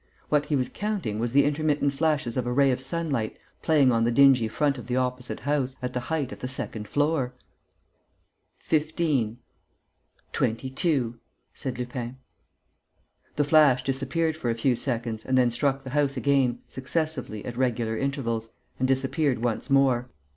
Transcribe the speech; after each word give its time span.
What 0.29 0.47
he 0.47 0.55
was 0.55 0.67
counting 0.67 1.19
was 1.19 1.31
the 1.31 1.45
intermittent 1.45 1.93
flashes 1.93 2.35
of 2.35 2.47
a 2.47 2.51
ray 2.51 2.71
of 2.71 2.81
sunlight 2.81 3.37
playing 3.61 3.91
on 3.91 4.03
the 4.03 4.09
dingy 4.11 4.47
front 4.47 4.79
of 4.79 4.87
the 4.87 4.95
opposite 4.95 5.41
house, 5.41 5.75
at 5.79 5.93
the 5.93 5.99
height 5.99 6.31
of 6.31 6.39
the 6.39 6.47
second 6.47 6.87
floor! 6.87 7.35
"15, 8.57 9.37
22..." 10.31 11.19
said 11.53 11.77
Lupin. 11.77 12.17
The 13.35 13.43
flash 13.43 13.83
disappeared 13.83 14.35
for 14.35 14.49
a 14.49 14.55
few 14.55 14.75
seconds 14.75 15.23
and 15.23 15.37
then 15.37 15.51
struck 15.51 15.83
the 15.83 15.91
house 15.91 16.17
again, 16.17 16.63
successively, 16.67 17.45
at 17.45 17.55
regular 17.55 17.95
intervals, 17.95 18.49
and 18.79 18.87
disappeared 18.87 19.43
once 19.43 19.69
more. 19.69 20.09